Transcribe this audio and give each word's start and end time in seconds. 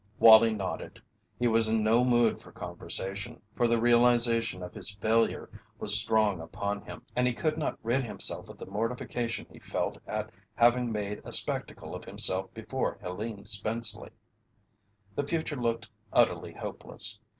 Wallie 0.17 0.55
nodded. 0.55 0.99
He 1.37 1.45
was 1.47 1.67
in 1.69 1.83
no 1.83 2.03
mood 2.03 2.39
for 2.39 2.51
conversation, 2.51 3.39
for 3.55 3.67
the 3.67 3.79
realization 3.79 4.63
of 4.63 4.73
his 4.73 4.95
failure 4.95 5.47
was 5.77 5.95
strong 5.99 6.41
upon 6.41 6.81
him, 6.81 7.03
and 7.15 7.27
he 7.27 7.35
could 7.35 7.55
not 7.55 7.77
rid 7.83 8.03
himself 8.03 8.49
of 8.49 8.57
the 8.57 8.65
mortification 8.65 9.45
he 9.51 9.59
felt 9.59 9.99
at 10.07 10.31
having 10.55 10.91
made 10.91 11.21
a 11.23 11.31
spectacle 11.31 11.93
of 11.93 12.03
himself 12.05 12.51
before 12.55 12.97
Helene 12.99 13.45
Spenceley. 13.45 14.09
The 15.13 15.27
future 15.27 15.55
looked 15.55 15.87
utterly 16.11 16.53
hopeless. 16.53 17.19